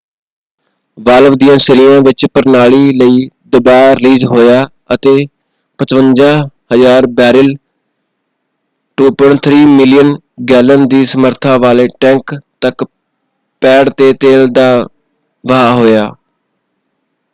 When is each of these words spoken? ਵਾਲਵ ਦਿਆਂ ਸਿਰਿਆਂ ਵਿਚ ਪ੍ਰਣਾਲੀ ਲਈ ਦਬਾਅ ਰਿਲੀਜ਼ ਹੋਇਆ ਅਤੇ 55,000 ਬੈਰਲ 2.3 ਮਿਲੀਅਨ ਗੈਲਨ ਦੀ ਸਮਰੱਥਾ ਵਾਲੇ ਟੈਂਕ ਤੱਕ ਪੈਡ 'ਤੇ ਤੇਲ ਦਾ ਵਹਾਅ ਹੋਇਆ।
ਵਾਲਵ 0.97 1.33
ਦਿਆਂ 1.35 1.57
ਸਿਰਿਆਂ 1.57 1.99
ਵਿਚ 2.01 2.25
ਪ੍ਰਣਾਲੀ 2.33 2.91
ਲਈ 2.93 3.27
ਦਬਾਅ 3.49 3.93
ਰਿਲੀਜ਼ 3.95 4.23
ਹੋਇਆ 4.25 4.63
ਅਤੇ 4.93 5.13
55,000 5.79 7.07
ਬੈਰਲ 7.11 7.51
2.3 8.97 9.59
ਮਿਲੀਅਨ 9.73 10.09
ਗੈਲਨ 10.49 10.87
ਦੀ 10.87 11.05
ਸਮਰੱਥਾ 11.05 11.57
ਵਾਲੇ 11.57 11.87
ਟੈਂਕ 11.99 12.35
ਤੱਕ 12.61 12.83
ਪੈਡ 13.61 13.89
'ਤੇ 13.91 14.11
ਤੇਲ 14.21 14.47
ਦਾ 14.51 14.67
ਵਹਾਅ 15.43 15.73
ਹੋਇਆ। 15.73 16.09